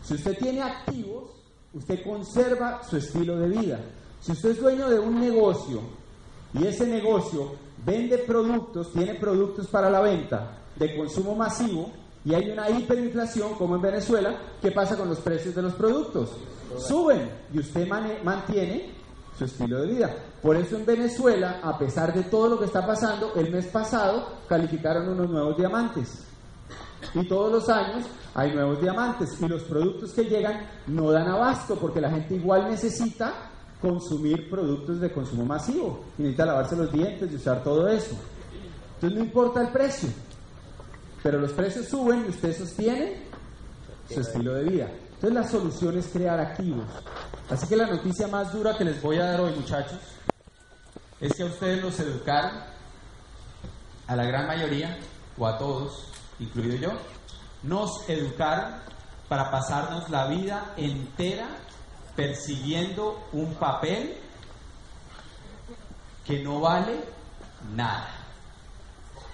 [0.02, 1.30] Si usted tiene activos,
[1.72, 3.80] usted conserva su estilo de vida.
[4.20, 5.80] Si usted es dueño de un negocio
[6.52, 7.52] y ese negocio
[7.84, 11.90] vende productos, tiene productos para la venta de consumo masivo
[12.24, 16.30] y hay una hiperinflación como en Venezuela, ¿qué pasa con los precios de los productos?
[16.78, 17.86] Suben y usted
[18.24, 18.93] mantiene
[19.38, 20.14] su estilo de vida.
[20.42, 24.28] Por eso en Venezuela, a pesar de todo lo que está pasando, el mes pasado
[24.48, 26.24] calificaron unos nuevos diamantes.
[27.14, 31.76] Y todos los años hay nuevos diamantes y los productos que llegan no dan abasto
[31.76, 36.04] porque la gente igual necesita consumir productos de consumo masivo.
[36.16, 38.16] Necesita lavarse los dientes y usar todo eso.
[38.94, 40.08] Entonces no importa el precio,
[41.22, 43.24] pero los precios suben y usted sostiene
[44.08, 44.88] su estilo de vida.
[45.14, 46.86] Entonces la solución es crear activos.
[47.50, 49.98] Así que la noticia más dura que les voy a dar hoy, muchachos,
[51.20, 52.52] es que a ustedes los educaron,
[54.06, 54.98] a la gran mayoría,
[55.36, 56.06] o a todos,
[56.38, 56.92] incluido yo,
[57.62, 58.76] nos educaron
[59.28, 61.48] para pasarnos la vida entera
[62.16, 64.16] persiguiendo un papel
[66.24, 67.04] que no vale
[67.74, 68.08] nada.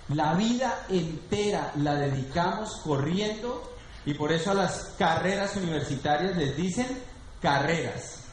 [0.09, 3.62] La vida entera la dedicamos corriendo
[4.05, 7.10] y por eso a las carreras universitarias les dicen
[7.40, 8.24] carreras.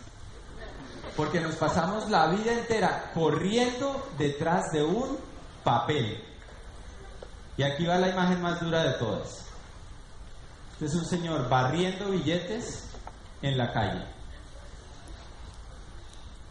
[1.15, 5.17] Porque nos pasamos la vida entera corriendo detrás de un
[5.63, 6.24] papel.
[7.58, 9.46] Y aquí va la imagen más dura de todas.
[10.74, 12.84] Este es un señor barriendo billetes
[13.41, 14.06] en la calle.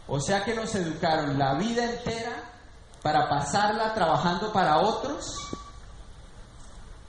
[0.07, 2.43] O sea que nos educaron la vida entera
[3.01, 5.47] para pasarla trabajando para otros,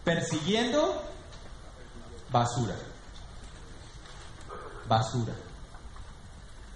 [0.04, 1.02] persiguiendo
[2.30, 2.74] basura.
[4.88, 5.34] Basura.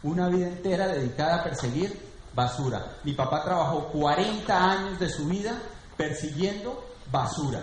[0.03, 2.97] Una vida entera dedicada a perseguir basura.
[3.05, 5.59] Mi papá trabajó 40 años de su vida
[5.97, 7.63] persiguiendo basura,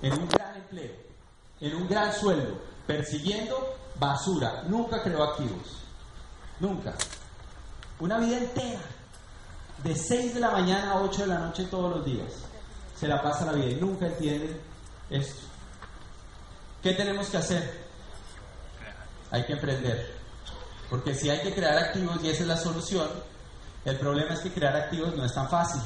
[0.00, 0.92] en un gran empleo,
[1.60, 4.62] en un gran sueldo, persiguiendo basura.
[4.66, 5.82] Nunca creó activos.
[6.60, 6.94] Nunca.
[8.00, 8.80] Una vida entera.
[9.82, 12.32] De 6 de la mañana a 8 de la noche todos los días.
[12.98, 14.60] Se la pasa la vida y nunca entienden
[15.08, 15.42] esto.
[16.82, 17.87] ¿Qué tenemos que hacer?
[19.30, 20.14] Hay que emprender.
[20.90, 23.08] Porque si hay que crear activos y esa es la solución,
[23.84, 25.82] el problema es que crear activos no es tan fácil.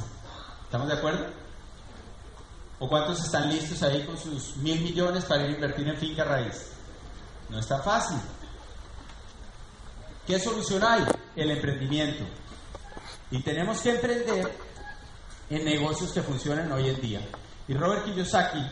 [0.64, 1.26] ¿Estamos de acuerdo?
[2.78, 6.24] ¿O cuántos están listos ahí con sus mil millones para ir a invertir en finca
[6.24, 6.68] raíz?
[7.48, 8.18] No es tan fácil.
[10.26, 11.04] ¿Qué solución hay?
[11.36, 12.24] El emprendimiento.
[13.30, 14.52] Y tenemos que emprender
[15.50, 17.20] en negocios que funcionan hoy en día.
[17.68, 18.64] Y Robert Kiyosaki,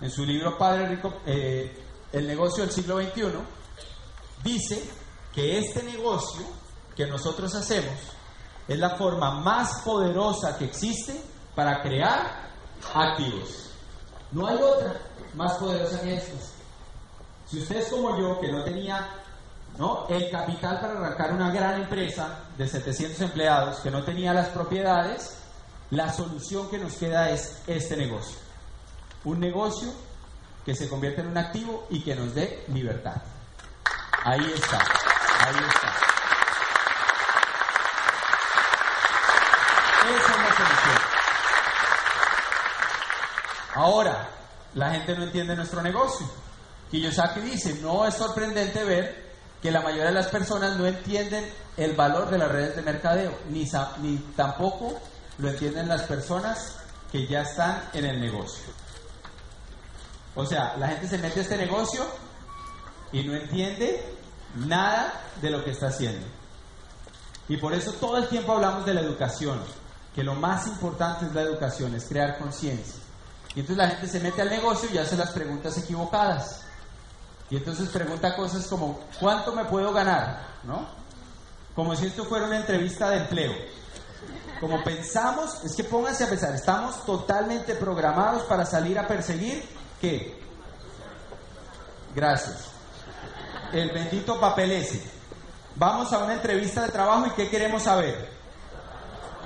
[0.00, 3.22] en su libro Padre Rico, eh, El negocio del siglo XXI,
[4.42, 4.88] dice
[5.34, 6.44] que este negocio
[6.96, 7.94] que nosotros hacemos
[8.66, 11.20] es la forma más poderosa que existe
[11.54, 12.48] para crear
[12.94, 13.70] activos.
[14.32, 14.94] No hay otra
[15.34, 16.32] más poderosa que esta.
[17.46, 19.08] Si usted es como yo, que no tenía
[19.78, 20.06] ¿no?
[20.08, 25.38] el capital para arrancar una gran empresa de 700 empleados, que no tenía las propiedades,
[25.90, 28.36] la solución que nos queda es este negocio.
[29.24, 29.90] Un negocio
[30.64, 33.22] que se convierte en un activo y que nos dé libertad.
[34.28, 35.88] Ahí está, ahí está.
[40.04, 40.98] Esa es la solución.
[43.74, 44.28] Ahora,
[44.74, 46.30] la gente no entiende nuestro negocio.
[46.90, 51.96] Kiyosaki dice, no es sorprendente ver que la mayoría de las personas no entienden el
[51.96, 53.66] valor de las redes de mercadeo, ni,
[54.36, 55.00] tampoco
[55.38, 56.76] lo entienden las personas
[57.10, 58.66] que ya están en el negocio.
[60.34, 62.04] O sea, la gente se mete a este negocio
[63.10, 64.17] y no entiende
[64.54, 66.26] nada de lo que está haciendo.
[67.48, 69.58] Y por eso todo el tiempo hablamos de la educación,
[70.14, 73.00] que lo más importante es la educación, es crear conciencia.
[73.54, 76.62] Y entonces la gente se mete al negocio y hace las preguntas equivocadas.
[77.50, 80.46] Y entonces pregunta cosas como, ¿cuánto me puedo ganar?
[80.64, 80.86] ¿No?
[81.74, 83.52] Como si esto fuera una entrevista de empleo.
[84.60, 89.64] Como pensamos, es que pónganse a pensar, estamos totalmente programados para salir a perseguir,
[90.00, 90.38] ¿qué?
[92.14, 92.77] Gracias.
[93.72, 95.02] El bendito papel ese.
[95.76, 98.30] Vamos a una entrevista de trabajo y ¿qué queremos saber?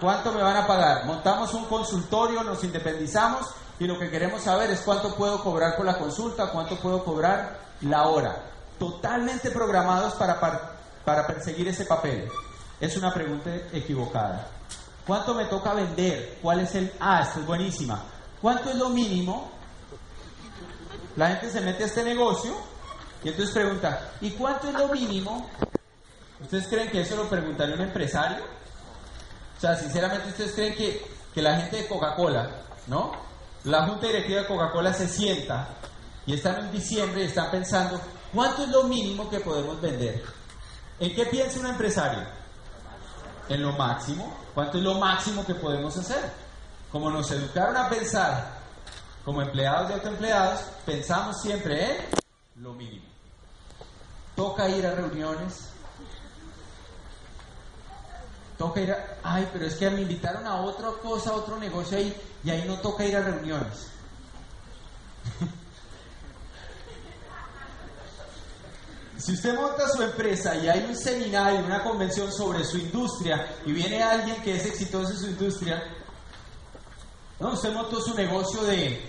[0.00, 1.04] ¿Cuánto me van a pagar?
[1.06, 5.84] Montamos un consultorio, nos independizamos y lo que queremos saber es cuánto puedo cobrar por
[5.84, 8.44] la consulta, cuánto puedo cobrar la hora.
[8.78, 10.40] Totalmente programados para,
[11.04, 12.28] para, perseguir ese papel.
[12.80, 14.46] Es una pregunta equivocada.
[15.06, 16.38] ¿Cuánto me toca vender?
[16.40, 16.92] ¿Cuál es el...
[17.00, 18.02] Ah, es buenísima.
[18.40, 19.50] ¿Cuánto es lo mínimo?
[21.16, 22.71] La gente se mete a este negocio
[23.24, 25.48] y entonces pregunta, ¿y cuánto es lo mínimo?
[26.40, 28.44] ¿Ustedes creen que eso lo preguntaría un empresario?
[29.56, 32.50] O sea, sinceramente, ¿ustedes creen que, que la gente de Coca-Cola,
[32.88, 33.12] ¿no?
[33.64, 35.68] La junta directiva de Coca-Cola se sienta
[36.26, 38.00] y están en diciembre y están pensando,
[38.34, 40.24] ¿cuánto es lo mínimo que podemos vender?
[40.98, 42.24] ¿En qué piensa un empresario?
[43.48, 44.36] En lo máximo.
[44.54, 46.30] ¿Cuánto es lo máximo que podemos hacer?
[46.90, 48.60] Como nos educaron a pensar
[49.24, 51.98] como empleados y autoempleados, pensamos siempre
[52.56, 53.11] en lo mínimo.
[54.36, 55.68] Toca ir a reuniones.
[58.56, 59.18] Toca ir a...
[59.22, 62.14] Ay, pero es que me invitaron a otra cosa, a otro negocio ahí,
[62.44, 63.88] y ahí no toca ir a reuniones.
[69.22, 73.70] Si usted monta su empresa y hay un seminario, una convención sobre su industria y
[73.70, 75.80] viene alguien que es exitoso en su industria,
[77.38, 79.00] no, usted montó su negocio de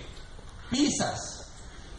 [0.70, 1.43] pizzas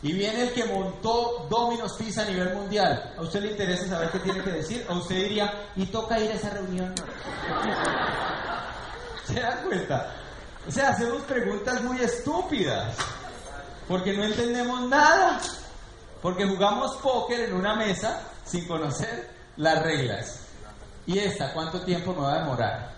[0.05, 3.14] y viene el que montó Domino's Pizza a nivel mundial.
[3.17, 4.85] ¿A usted le interesa saber qué tiene que decir?
[4.90, 6.95] ¿O usted diría, y toca ir a esa reunión?
[9.27, 10.14] ¿Se da cuenta?
[10.69, 12.95] O sea, hacemos preguntas muy estúpidas
[13.88, 15.40] porque no entendemos nada.
[16.21, 20.40] Porque jugamos póker en una mesa sin conocer las reglas.
[21.07, 22.95] ¿Y esta cuánto tiempo me va a demorar?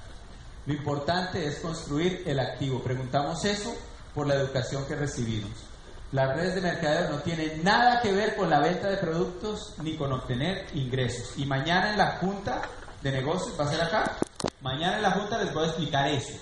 [0.66, 2.82] Lo importante es construir el activo.
[2.82, 3.72] Preguntamos eso
[4.12, 5.75] por la educación que recibimos.
[6.16, 9.98] Las redes de mercadeo no tienen nada que ver con la venta de productos ni
[9.98, 11.36] con obtener ingresos.
[11.36, 12.62] Y mañana en la junta
[13.02, 14.12] de negocios, va a ser acá,
[14.62, 16.32] mañana en la junta les voy a explicar eso.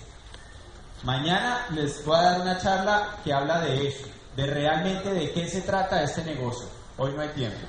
[1.03, 4.07] Mañana les voy a dar una charla que habla de eso
[4.37, 6.69] de realmente de qué se trata este negocio.
[6.97, 7.67] Hoy no hay tiempo.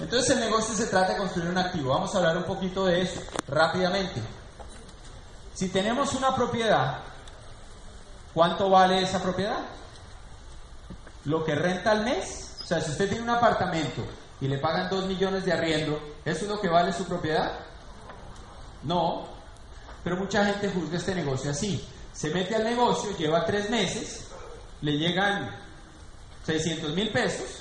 [0.00, 1.90] Entonces el negocio se trata de construir un activo.
[1.90, 4.22] Vamos a hablar un poquito de eso rápidamente.
[5.52, 7.00] Si tenemos una propiedad,
[8.32, 9.58] ¿cuánto vale esa propiedad?
[11.24, 12.58] Lo que renta al mes.
[12.62, 14.02] O sea, si usted tiene un apartamento
[14.40, 17.52] y le pagan 2 millones de arriendo, ¿eso es lo que vale su propiedad?
[18.82, 19.26] No.
[20.02, 21.86] Pero mucha gente juzga este negocio así.
[22.12, 24.24] Se mete al negocio, lleva tres meses
[24.84, 25.50] le llegan
[26.44, 27.60] 600 mil pesos,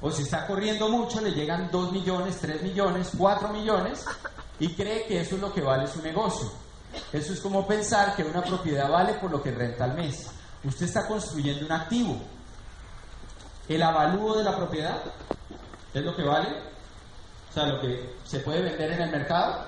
[0.00, 4.06] o si está corriendo mucho, le llegan 2 millones, 3 millones, 4 millones,
[4.58, 6.50] y cree que eso es lo que vale su negocio.
[7.12, 10.30] Eso es como pensar que una propiedad vale por lo que renta al mes.
[10.64, 12.20] Usted está construyendo un activo.
[13.68, 15.00] El avalúo de la propiedad
[15.94, 16.48] es lo que vale,
[17.50, 19.64] o sea, lo que se puede vender en el mercado.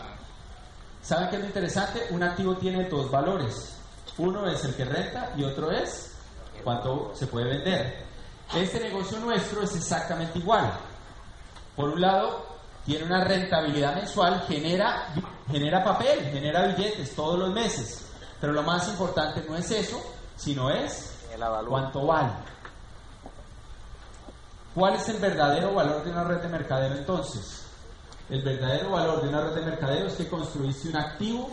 [1.03, 2.07] ¿Saben qué es lo interesante?
[2.11, 3.76] Un activo tiene dos valores.
[4.18, 6.14] Uno es el que renta y otro es
[6.62, 8.05] cuánto se puede vender.
[8.55, 10.72] Este negocio nuestro es exactamente igual.
[11.74, 12.47] Por un lado,
[12.84, 15.09] tiene una rentabilidad mensual, genera,
[15.51, 18.05] genera papel, genera billetes todos los meses.
[18.40, 20.03] Pero lo más importante no es eso,
[20.36, 21.12] sino es
[21.68, 22.32] cuánto vale.
[24.74, 27.62] ¿Cuál es el verdadero valor de una red de mercadeo entonces?
[28.30, 31.50] El verdadero valor de una red de mercadeo es que construiste un activo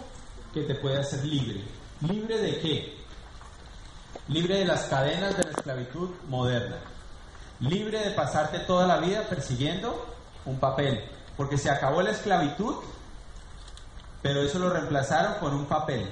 [0.54, 1.64] que te puede hacer libre.
[2.02, 2.98] ¿Libre de qué?
[4.30, 6.78] Libre de las cadenas de la esclavitud moderna.
[7.60, 10.06] Libre de pasarte toda la vida persiguiendo
[10.46, 11.04] un papel.
[11.36, 12.76] Porque se acabó la esclavitud,
[14.22, 16.08] pero eso lo reemplazaron con un papel.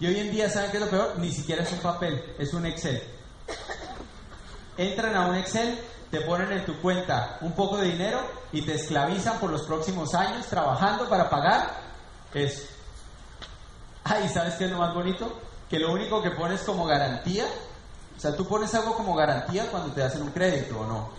[0.00, 1.18] Y hoy en día, ¿saben qué es lo peor?
[1.18, 3.02] Ni siquiera es un papel, es un Excel.
[4.78, 5.78] Entran a un Excel,
[6.10, 8.18] te ponen en tu cuenta un poco de dinero
[8.50, 11.74] y te esclavizan por los próximos años trabajando para pagar
[12.32, 12.62] eso.
[14.02, 15.38] Ay, ¿sabes qué es lo más bonito?
[15.68, 17.44] Que lo único que pones como garantía,
[18.16, 21.10] o sea, tú pones algo como garantía cuando te hacen un crédito o no.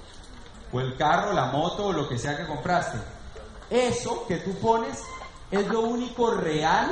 [0.74, 2.98] O el carro, la moto o lo que sea que compraste.
[3.70, 5.04] Eso que tú pones
[5.52, 6.92] es lo único real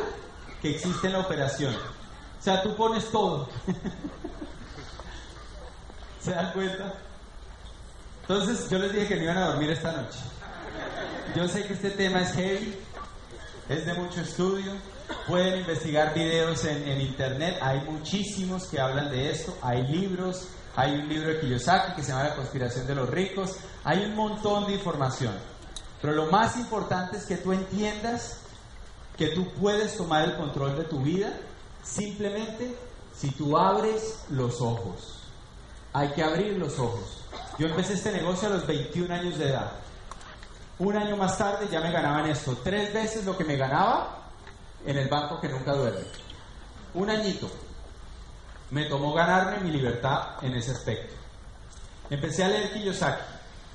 [0.61, 1.75] que existe en la operación.
[1.75, 3.49] O sea, tú pones todo.
[6.21, 6.93] ¿Se dan cuenta?
[8.21, 10.19] Entonces, yo les dije que no iban a dormir esta noche.
[11.35, 12.77] Yo sé que este tema es heavy,
[13.69, 14.73] es de mucho estudio.
[15.27, 19.57] Pueden investigar videos en, en internet, hay muchísimos que hablan de esto.
[19.61, 23.55] Hay libros, hay un libro de Kiyosaki que se llama La conspiración de los ricos.
[23.83, 25.33] Hay un montón de información.
[26.01, 28.41] Pero lo más importante es que tú entiendas
[29.19, 31.33] que tú puedes tomar el control de tu vida
[31.83, 32.73] simplemente
[33.13, 35.19] si tú abres los ojos.
[35.91, 37.25] Hay que abrir los ojos.
[37.57, 39.71] Yo empecé este negocio a los 21 años de edad.
[40.77, 44.19] Un año más tarde ya me ganaba en esto tres veces lo que me ganaba
[44.85, 46.05] en el banco que nunca duerme.
[46.93, 47.51] Un añito.
[48.71, 51.13] Me tomó ganarme mi libertad en ese aspecto.
[52.09, 53.21] Empecé a leer Kiyosaki.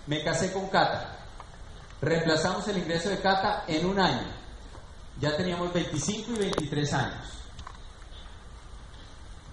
[0.06, 1.18] Me casé con Kata.
[2.00, 4.43] Reemplazamos el ingreso de Cata en un año.
[5.20, 7.26] Ya teníamos 25 y 23 años.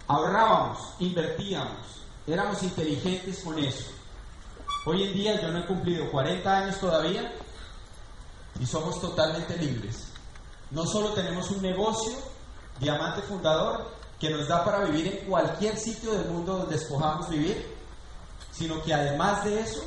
[0.08, 3.86] Ahorrábamos, invertíamos, éramos inteligentes con eso.
[4.86, 7.32] Hoy en día yo no he cumplido 40 años todavía
[8.60, 10.08] y somos totalmente libres.
[10.72, 12.14] No solo tenemos un negocio,
[12.80, 17.76] Diamante Fundador, que nos da para vivir en cualquier sitio del mundo donde escojamos vivir,
[18.52, 19.84] sino que además de eso,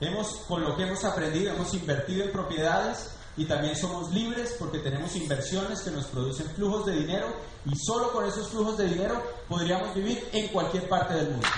[0.00, 4.78] hemos, con lo que hemos aprendido, hemos invertido en propiedades y también somos libres porque
[4.78, 7.26] tenemos inversiones que nos producen flujos de dinero
[7.64, 11.48] y solo con esos flujos de dinero podríamos vivir en cualquier parte del mundo.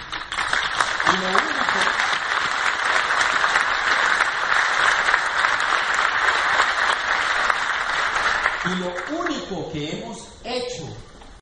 [8.67, 10.89] Y lo único que hemos hecho